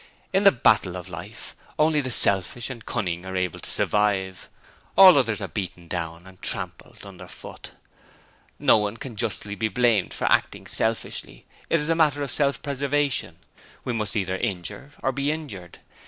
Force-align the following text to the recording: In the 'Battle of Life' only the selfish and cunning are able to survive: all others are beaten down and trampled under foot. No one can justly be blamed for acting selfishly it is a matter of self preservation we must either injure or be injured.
In 0.33 0.45
the 0.45 0.51
'Battle 0.51 0.97
of 0.97 1.09
Life' 1.09 1.55
only 1.77 2.01
the 2.01 2.09
selfish 2.09 2.71
and 2.71 2.83
cunning 2.87 3.23
are 3.23 3.35
able 3.37 3.59
to 3.59 3.69
survive: 3.69 4.49
all 4.97 5.15
others 5.15 5.41
are 5.41 5.47
beaten 5.47 5.87
down 5.87 6.25
and 6.25 6.41
trampled 6.41 7.05
under 7.05 7.27
foot. 7.27 7.73
No 8.57 8.77
one 8.79 8.97
can 8.97 9.15
justly 9.15 9.53
be 9.53 9.67
blamed 9.67 10.11
for 10.15 10.25
acting 10.25 10.65
selfishly 10.65 11.45
it 11.69 11.79
is 11.79 11.89
a 11.89 11.95
matter 11.95 12.23
of 12.23 12.31
self 12.31 12.63
preservation 12.63 13.37
we 13.83 13.93
must 13.93 14.15
either 14.15 14.37
injure 14.37 14.89
or 15.03 15.11
be 15.11 15.31
injured. 15.31 15.77